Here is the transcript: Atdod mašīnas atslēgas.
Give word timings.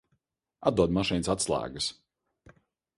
Atdod 0.71 0.95
mašīnas 0.99 1.31
atslēgas. 1.37 1.93